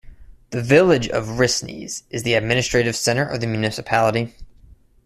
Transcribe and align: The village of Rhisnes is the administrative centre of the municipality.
The 0.49 0.63
village 0.63 1.07
of 1.09 1.37
Rhisnes 1.37 2.01
is 2.09 2.23
the 2.23 2.33
administrative 2.33 2.95
centre 2.95 3.21
of 3.23 3.39
the 3.39 3.45
municipality. 3.45 4.33